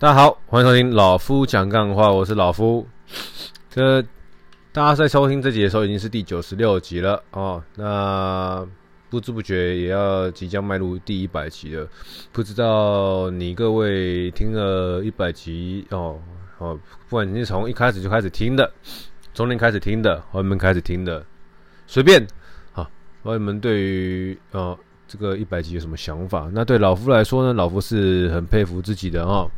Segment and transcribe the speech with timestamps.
[0.00, 2.86] 大家好，欢迎收听老夫讲干话，我是老夫。
[3.68, 4.00] 这
[4.70, 7.60] 大家在收听这集的时候，已经是第九十六集了哦。
[7.74, 8.64] 那
[9.10, 11.84] 不知不觉也要即将迈入第一百集了。
[12.30, 16.20] 不知道你各位听了一百集哦
[16.58, 16.78] 哦，
[17.08, 18.72] 不管你是从一开始就开始听的，
[19.34, 21.26] 从零开始听的，或你们开始听的，
[21.88, 22.24] 随便
[22.70, 22.88] 好，
[23.24, 24.78] 或你们对于哦。
[25.08, 26.50] 这个一百集有什么想法？
[26.52, 27.54] 那对老夫来说呢？
[27.54, 29.50] 老夫是很佩服自己的哈。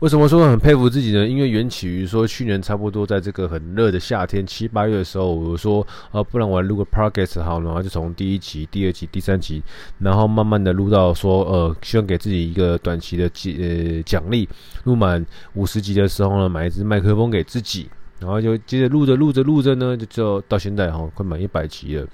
[0.00, 1.26] 为什么说很佩服自己呢？
[1.26, 9.62] 因为缘起于说去年差不多在这个很热的夏天七八月的时候，我说啊，不然我来录个 podcast 好，然后就从第一集、第二集、第三集，
[9.98, 13.24] 然后慢慢的录到说呃，希望给自己一个短期的
[13.58, 14.46] 呃奖励，
[14.84, 15.24] 录满
[15.54, 17.88] 五十集的时候呢，买一支麦克风给自己，
[18.18, 22.06] 然后就接着录着录着录着呢，就就到现在哈，快满一百集了。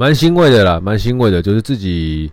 [0.00, 2.30] 蛮欣慰的啦，蛮欣慰的，就是自己，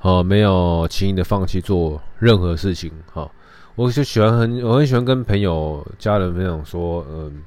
[0.00, 3.28] 哦，没有轻易的放弃做任何事情，哈，
[3.74, 7.42] 我就喜欢很，我很喜欢跟朋友、家人分享说，嗯，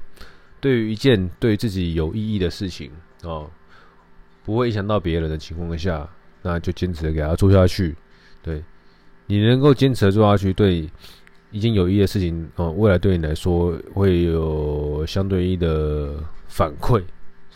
[0.59, 2.91] 对于一件对自己有意义的事情，
[3.23, 3.49] 哦，
[4.43, 6.05] 不会影响到别人的情况下，
[6.41, 7.95] 那就坚持给他做下去。
[8.41, 8.61] 对，
[9.27, 10.89] 你能够坚持做下去，对
[11.51, 16.15] 一件有意义的事情，哦，未来对你来说会有相对应的
[16.49, 17.01] 反馈。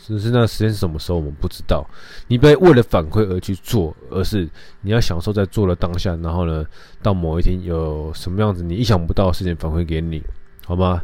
[0.05, 1.85] 只是那时间是什么时候，我们不知道。
[2.27, 4.47] 你不要为了反馈而去做，而是
[4.81, 6.15] 你要享受在做的当下。
[6.23, 6.65] 然后呢，
[7.01, 10.23] 到某一天有什么样子你意想不到的事情反馈给你，
[10.65, 11.01] 好吗？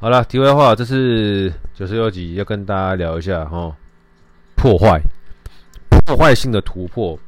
[0.00, 3.74] 好了，题外话，这是九十六集要跟大家聊一下哈，
[4.54, 5.00] 破坏、
[5.88, 7.18] 破坏性的突破，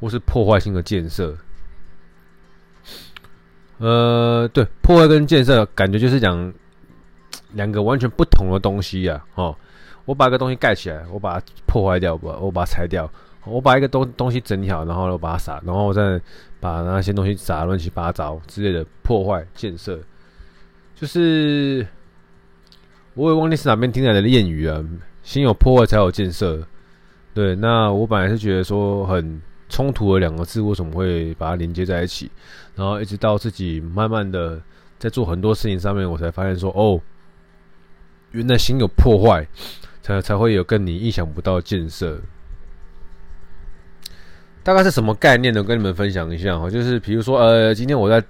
[0.00, 1.36] 或是破坏性的建设。
[3.78, 6.52] 呃，对，破坏跟建设感觉就是讲
[7.54, 9.56] 两个完全不同的东西呀，哦。
[10.10, 13.08] 我把一个东西盖起来，我把它破坏掉，我我把它拆掉，
[13.44, 16.20] 我把一个东东西整理好，然后我把它撒，然后我再
[16.58, 20.00] 把那些东西撒乱七八糟之类的破坏建设，
[20.96, 21.86] 就是
[23.14, 24.84] 我也忘记是哪边听来的谚语啊，
[25.22, 26.60] 先有破坏才有建设。
[27.32, 32.28] 对，那我本来是觉得说很冲突的两个字，为什么会把它连接在一起？
[32.74, 34.60] 然后一直到自己慢慢的
[34.98, 37.00] 在做很多事情上面，我才发现说，哦，
[38.32, 39.46] 原来先有破坏。
[40.02, 42.18] 才才会有跟你意想不到的建设，
[44.62, 45.62] 大概是什么概念呢？
[45.62, 48.22] 跟你们分享一下哈，就是比如说，呃，今天我在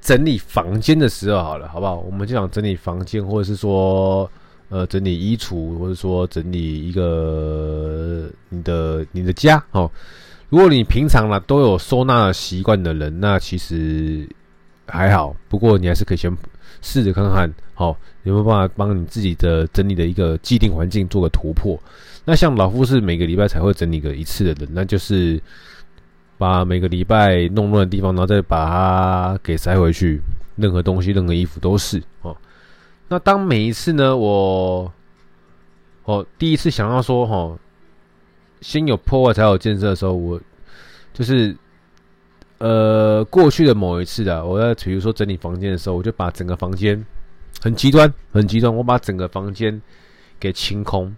[0.00, 1.96] 整理房间的时候，好了，好不好？
[1.96, 4.30] 我们就想整理房间，或者是说，
[4.70, 9.90] 呃，整理衣橱，或者说整理一个你的你的家哦。
[10.48, 14.28] 如果你平常呢都有收纳习惯的人，那其实
[14.86, 15.36] 还好。
[15.48, 16.34] 不过你还是可以先。
[16.80, 21.78] 试着看看，好有没有办法帮你自己的整理的一个既定环境做个突破。
[22.24, 25.40] 那像老夫是每个礼拜才会整理个一次的人，那就是
[26.36, 30.20] 把每个礼拜弄乱的地方，然后再把它给塞回去。
[30.56, 32.36] 任何东西、任何衣服都是哦。
[33.06, 34.92] 那当每一次呢，我
[36.02, 37.56] 哦第一次想要说哈，
[38.60, 40.40] 先有破坏才有建设的时候，我
[41.14, 41.56] 就是。
[42.60, 47.00] 呃，过去的某一次的，我在比如说整理房间的时候，我就把整个房间
[47.60, 49.80] 很极端，很极端，我把整个房间
[50.38, 51.14] 给清空，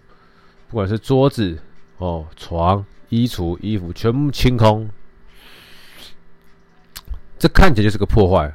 [0.69, 1.57] 不管是桌子、
[1.97, 4.89] 哦床、衣橱、衣服，全部清空。
[7.37, 8.53] 这看起来就是个破坏，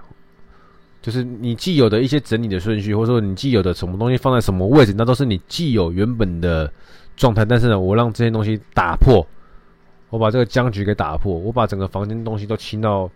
[1.03, 6.73] 就是你既有的一些整理的顺序，或者说你既有的什么东西放在什么位置，那都是你既有原本的
[7.17, 9.27] 状态，但是呢，我让这些东西打破。
[10.09, 13.11] 我把这个僵局给打破，我把整个房间东西都清到，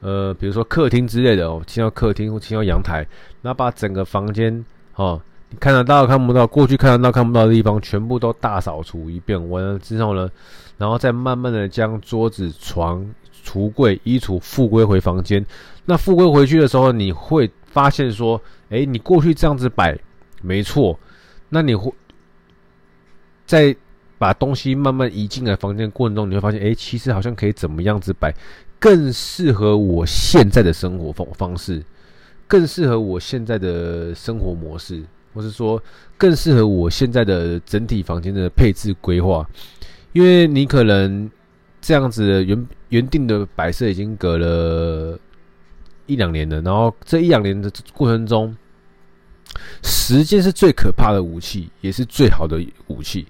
[0.00, 3.06] 呃，比如说客厅之类的哦，清到客厅或清到阳台，
[3.42, 4.64] 那把整个房间
[4.96, 10.30] 哦，你看得到看不到，过去看得到看不到的地方，全部都大扫除一遍完了之后呢，
[10.78, 13.06] 然后再慢慢的将桌子、床、
[13.44, 15.44] 橱柜、衣橱复归回房间。
[15.84, 18.40] 那复归回去的时候，你会发现说，
[18.70, 19.98] 诶，你过去这样子摆
[20.42, 20.98] 没错，
[21.48, 21.92] 那你会
[23.44, 23.76] 在。
[24.20, 28.30] 把东西慢慢移进来房间过程中，你会发现，哎，其实好像可以怎么样子摆，
[28.80, 31.84] 更适合我现在的生活方方式，
[32.48, 35.02] 更适合我现在的生活模式，
[35.34, 35.80] 或是说
[36.16, 39.46] 更适合我现在的整体房间的配置规划。
[40.12, 41.30] 因为你可能
[41.80, 45.18] 这样子原原定的摆设已经隔了
[46.06, 48.56] 一两年了，然后这一两年的过程中，
[49.82, 53.26] 时间是最可怕的武器，也是最好的武器。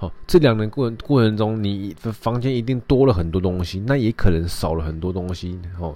[0.00, 5.60] 好，这两年过过程中，你的房间一定多了很多东西，那也可能少了很多东西。
[5.78, 5.94] 哦，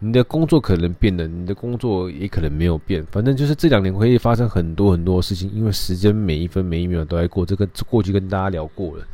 [0.00, 3.06] 你的工作可能变了，你的工作也可能没有变。
[3.06, 7.46] 反正就是这两年会发生很多很多事情，因为时间每一分每一秒都在过。
[7.46, 9.06] 这个过去跟大家聊过了，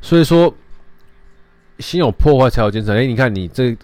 [0.00, 0.54] 所以说
[1.78, 2.94] 先有破坏才有建设。
[2.94, 3.76] 哎，你看你这，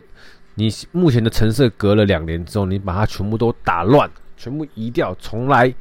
[0.55, 5.75] 你目前的成色隔了两年之后，你把它全部都打乱，全部移掉，重来。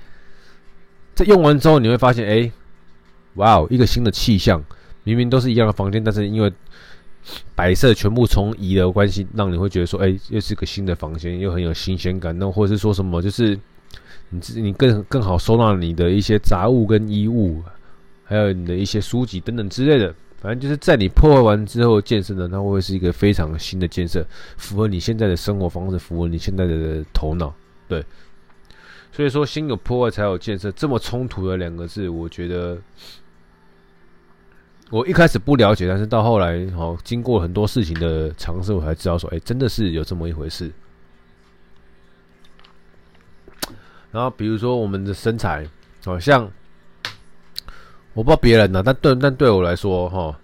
[1.16, 2.52] 在用完之后，你会发现，哎、
[3.36, 4.64] 哇哦，一个新的气象。
[5.06, 6.52] 明明都是一样的房间，但是因为
[7.56, 12.38] 摆设全部重移的关系，让你会觉得说，哎、又是个新的房间，又很有新鲜感。
[12.38, 13.58] 那或者是说什么，就是
[14.30, 17.64] 你你更更好收纳你的一些杂物跟衣物，
[18.24, 20.14] 还有你的一些书籍等等之类的。
[20.42, 24.24] 反正就是在你破坏完之后建设呢，它会是一个非常新的建设，
[24.58, 27.54] 符合你现在的生活方式，符合你现在的头脑。
[27.88, 28.04] 对，
[29.12, 32.78] 所以说先有破坏才有建设，这么冲突的两个字，我觉得。
[34.92, 40.72] 我一开始不了解，但是到后来，哦，经过很多事情的尝试，我才知道说，哎，真的是有这么一回事。
[44.12, 45.64] 然后，比如说我们的身材，
[46.04, 46.52] 好像
[48.14, 50.40] 我不知道别人呢，但对但对我来说，哈，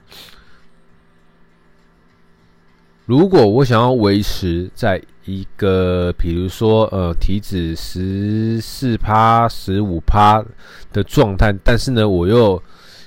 [3.06, 10.44] 如果我想要维持在一个，比如说，呃，体脂十四趴、十五趴
[10.92, 12.62] 的状态，但是呢，我又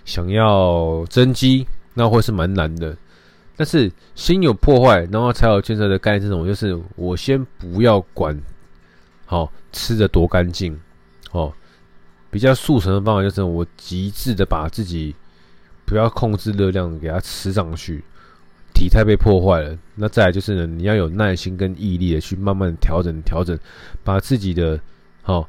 [0.04, 2.96] 想要增肌，那会是蛮难的。
[3.56, 6.22] 但是心有破坏，然后才有建设的概念。
[6.22, 8.40] 这种就是我先不要管，
[9.26, 10.78] 好吃的多干净，
[11.32, 11.52] 哦，
[12.30, 15.12] 比较速成的方法就是我极致的把自己
[15.84, 18.04] 不要控制热量，给它吃上去，
[18.78, 19.76] 体态被破坏了。
[19.96, 23.58] 那再来就是呢，你要有耐心跟毅力的去慢慢调整调整，
[24.04, 24.78] 把自己的
[25.22, 25.48] 好。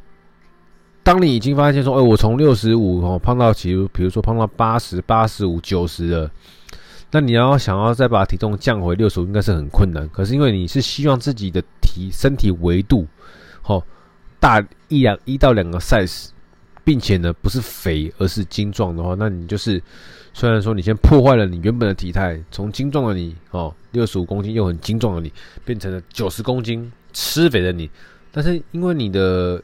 [1.03, 6.31] 当你已经发现说，哎，我从六十五哦胖到其实，比如说胖到八十八十五九十了，
[7.11, 10.09] 那你要想要再把体重降回六十五，应该是很困难。
[10.09, 13.07] 可是因为你是希望自己的体身体维度，
[13.63, 13.83] 哦，
[14.39, 16.29] 大一两一到两个 size，
[16.89, 19.79] 并且呢不是肥而是精壮的话，那你就是
[20.33, 25.31] 虽然说你先破坏了你原本的体态，从精壮的你哦六十五公斤又很精壮的你，
[25.63, 27.87] 变成了九十公斤吃肥的你，
[28.31, 29.61] 但是因为你的。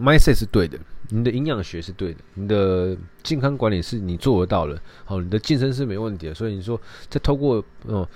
[0.00, 0.76] Mindset 是对的，
[1.10, 6.34] 你的营养学是对的，你的健康管理是你做得到的，好，你的健身是没问题的。
[6.34, 8.08] 所以你说，再透过哦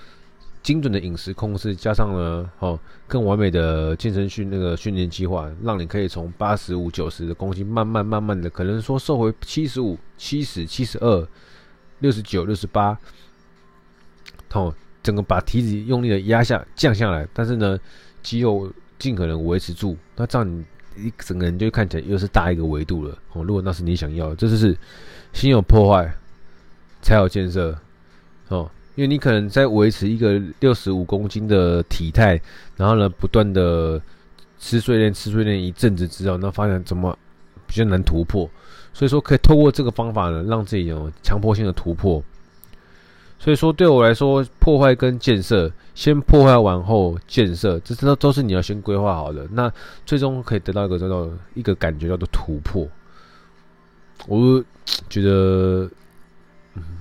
[0.67, 2.77] 精准的饮食控制，加上呢哦
[3.07, 11.29] 更完美的健身训那个训练计划，让你可以从八十五、九十的公斤，慢慢慢慢的，可能说瘦回七十五、七十、七十二、
[12.01, 12.99] 六十九、六十八，
[14.55, 14.75] 哦，
[15.05, 17.79] 整个把体脂用力的压下降下来，但是呢
[18.25, 20.65] 肌肉尽可能维持住，那这样你。
[20.99, 23.45] 一整个人就看起来又是大一个维度了哦。
[23.45, 24.75] 如果那是你想要的，这就是
[25.35, 26.11] 先有破坏
[27.03, 27.79] 才有建设
[28.49, 28.71] 哦。
[28.97, 32.41] 因为你可能在维持一个六十五公斤的体态，
[32.77, 34.01] 然后呢不断的
[34.59, 37.17] 吃碎练吃碎练一阵子之后，那发现怎么
[37.67, 38.51] 比较难突破，
[38.93, 42.23] 所以说可以透过这个方法呢，让自己有强迫性的突破。
[43.39, 49.47] 所以说，对我来说，破坏跟建设，先破坏完后建设，这都都是你要先规划好的。
[49.53, 49.71] 那
[50.07, 52.89] 最终可以得到一个叫做一个感觉叫做突破。
[54.27, 54.65] 我
[55.11, 55.87] 觉得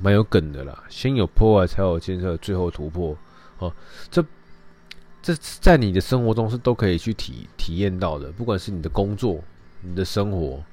[0.02, 3.18] 蛮有梗的啦，先有破坏才有建设，最后突破。
[3.60, 3.74] 哦，
[4.10, 4.24] 这
[5.22, 9.44] 这在你的生活中是都可以去体体验到的，不管是你的工作、
[9.82, 10.64] 你的生活，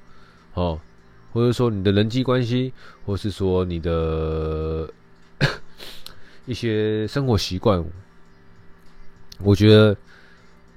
[0.53, 0.79] 哦，
[1.31, 2.73] 或者说你的人际关系，
[3.05, 4.89] 或是说你的。
[6.45, 7.81] 一些生活习惯，
[9.39, 9.95] 我觉得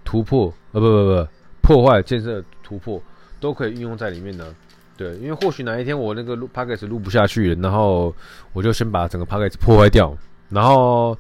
[0.04, 1.28] 突破呃不不不
[1.60, 3.02] 破坏建设突破
[3.40, 4.54] 都可以运用在里面呢。
[4.96, 8.14] 对，因为或许哪一天我那个录 podcast 录不下去了，然后
[8.52, 10.16] 我就先把整个 podcast 破坏掉，
[10.48, 11.16] 然后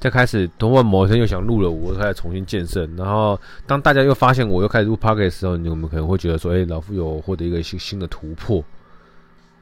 [0.00, 2.84] 再开始突然某一天又想录了，我开始重新建设。
[2.96, 8.62] 然后当大家又发现我又开始录 podcast 的时候，你们可能会觉得说，哎、老夫有获得一个新新的突破。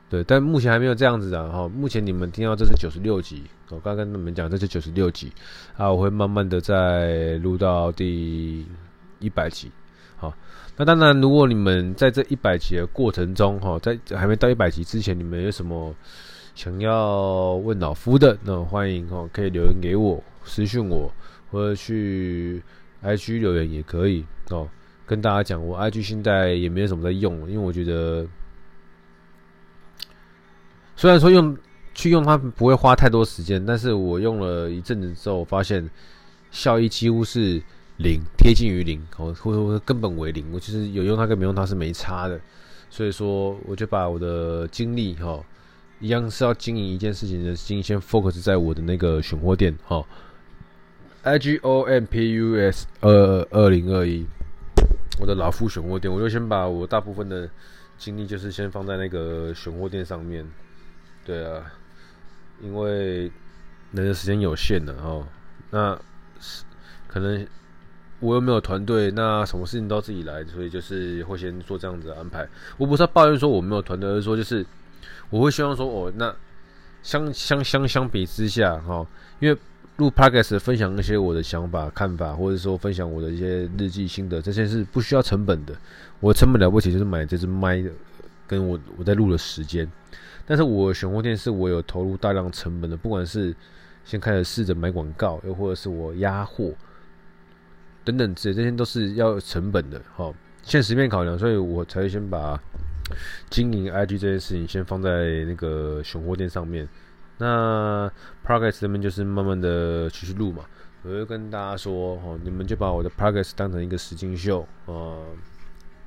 [0.08, 1.68] 对，但目前还没有这样子的哈。
[1.68, 5.30] 目前你们听到这是九十六集，我刚跟你们讲这是九十六集
[5.76, 8.66] 啊，我会慢慢的再录到第
[9.18, 9.70] 一百集。
[10.16, 10.34] 好，
[10.76, 15.94] 那当然，如果你们在这一百集的过程中哈，在还没到一百集之前，你们有什么
[16.54, 21.12] 想要问老夫的，那欢迎哦，可以留言给我，私讯我，
[21.50, 22.62] 或者去
[23.02, 24.68] IG 留言也可以哦。
[25.06, 28.26] 跟大家讲，我 IG 现在也没有什么在用，因为我觉得。
[30.96, 31.56] 虽然说用
[31.94, 35.88] 去用它不会花太多时间，但是我用了一阵子之后，发现
[36.50, 37.62] 效益几乎是
[38.02, 40.50] 零，贴近于零，哦，或者说根本为零。
[40.52, 42.40] 我其实有用它跟没用它是没差的，
[42.88, 45.44] 所以说我就把我的精力哈，
[46.00, 50.02] 一样是要经营一件事情的心，先 focus 在我的那个选货店哈
[51.22, 54.26] ，I G O M P U S 二二零二一，
[55.20, 57.48] 我的老夫选货店，我就先把我大部分的
[57.98, 60.46] 精力就是先放在那个选货店上面。
[61.22, 61.70] 对啊，
[62.62, 63.30] 因为
[63.92, 65.26] 人的时间有限的哦。
[65.70, 65.96] 那
[67.06, 67.46] 可能
[68.20, 72.46] 我又没有团队，那什么事情都自己来，所以就是会先做这样子的安排。
[72.76, 74.64] 我不是抱怨说我没有团队，而是说就是
[75.30, 76.34] 我会希望说，哦，那
[77.02, 79.06] 相相相相比之下，哈，
[79.38, 79.58] 因为
[79.96, 85.74] 录 Podcast 分享一些我的想法、看法，或者说分享我的一些日记心得，这些是不需要成本的。
[86.20, 87.90] 我成本了不起，就是买这支麦的，
[88.46, 89.90] 跟我我在录的时间。
[90.46, 93.54] 但是我选货店是我有投入大量成本的，不管是
[94.04, 96.72] 先开始试着买广告，又或者是我压货
[98.04, 102.60] 等等之类，这些都是要成本的，哈，现实面考量，所以我才会先把
[103.48, 106.88] 经营 IG 这件事情先放在那个选货店上面。
[107.38, 108.10] 那
[108.46, 110.64] progress 这边就是慢慢的继续录嘛，
[111.02, 115.20] 我会跟大家说，哦，你们就把我的 progress 当成一个实境秀，啊，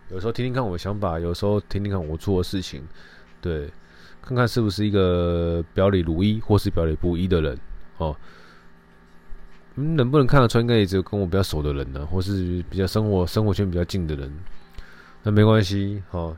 [0.09, 2.83] 有时候听听看我的想法，有时候听听看我做的事情，
[3.41, 3.69] 对。
[4.25, 7.59] 看看是不是一个表里如一，或是表里不一的人
[7.97, 8.15] 哦。
[9.75, 14.31] 嗯，能不能看得出应该也只有跟我比较熟的人呢，或是比较生活生活圈比较近的人。
[15.23, 16.35] 那没关系哦，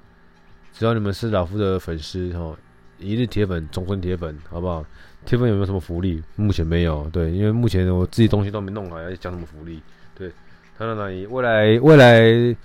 [0.73, 2.55] 只要你们是老夫的粉丝哦，
[2.99, 4.85] 一日铁粉，终身铁粉，好不好？
[5.25, 6.21] 铁粉有没有什么福利？
[6.35, 9.81] 目前没有，对，因为目前我自己东西都没弄好，要讲什么福利？
[10.13, 10.31] 对，
[10.77, 12.57] 当然了，未来未来。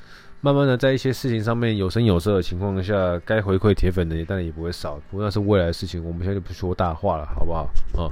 [0.43, 4.99] 慢慢的，在一些事情上面有声有色的情况下，该回馈铁粉的，当然也不会少。
[5.11, 7.71] 不过那是未来的事情，我们现在就不说大话了，好不好？
[7.99, 8.09] 啊，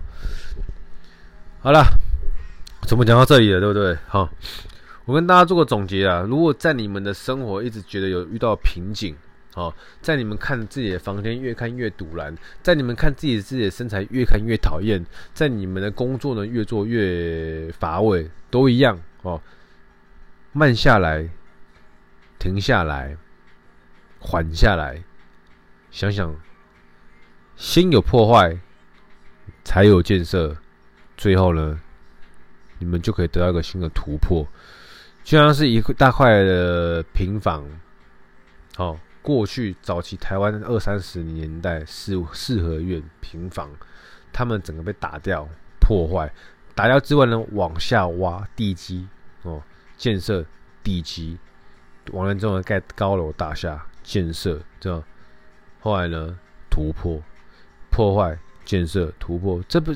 [1.60, 1.82] 好了，
[2.88, 3.94] 怎么讲到这里了，对不对？
[4.06, 4.26] 好，
[5.04, 6.24] 我跟大家做个总结啊。
[6.26, 9.14] 如果在你们的生活一直觉得有遇到瓶颈，
[9.52, 15.04] 好，在你们看自己的房间越看越赌烂，在你们看自己自己的身材越看越讨厌，
[15.34, 19.38] 在你们的工作呢越做越乏味，都一样哦。
[20.52, 21.28] 慢下来。
[22.38, 23.16] 停下来，
[24.20, 25.02] 缓下来，
[25.90, 26.32] 想想，
[27.56, 28.56] 先有破坏，
[29.64, 30.56] 才有建设，
[31.16, 31.80] 最后呢，
[32.78, 34.46] 你们就可以得到一个新的突破。
[35.24, 37.64] 就像是一大块的平房，
[38.78, 43.70] 哦，过去早期台湾二三十年代四四合院平房，
[44.32, 45.46] 他们整个被打掉
[45.80, 46.32] 破坏，
[46.74, 49.06] 打掉之外呢，往下挖地基，
[49.42, 49.62] 哦，
[49.96, 50.44] 建设
[50.82, 51.38] 地基。
[52.12, 55.04] 完了之后盖高楼大厦建设，这样，
[55.80, 56.38] 后来呢，
[56.70, 57.22] 突破、
[57.90, 59.94] 破坏、建设、突破，这不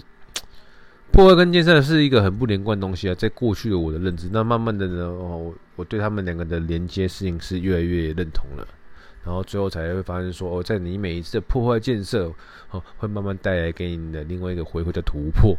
[1.13, 3.15] 破坏跟建设是一个很不连贯东西啊。
[3.15, 8.67] 在过去的我的认知，那慢慢的呢，哦，我对他们两个的连接事情是越来越认同了，
[9.25, 12.33] 然后最后才会发现说，哦，在你每一次的破坏建设，
[12.71, 15.57] 哦，会慢慢带来给你的另外一个回馈的突破。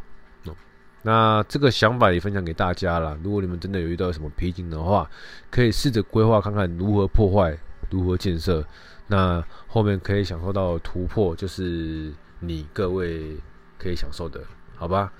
[1.05, 3.19] 那这个想法也分享给大家了。
[3.21, 5.09] 如果你们真的有遇到什么瓶颈的话，
[5.51, 7.57] 可以试着规划看看如何破坏，
[7.89, 8.65] 如何建设。
[9.07, 13.35] 那后面可以享受到突破，就是你各位
[13.77, 14.39] 可以享受的，
[14.75, 15.11] 好吧？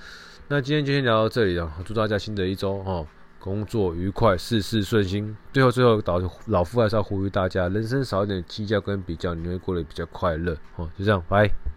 [0.49, 1.71] 那今天就先聊到这里了。
[1.85, 3.07] 祝大家新的一周哦，
[3.39, 5.35] 工作愉快，事事顺心。
[5.53, 10.89] 最后，最后，老老夫还是要呼吁大家，人生少一点计较跟比较，你会过得比较快乐哦。
[10.97, 11.49] 就这样，拜。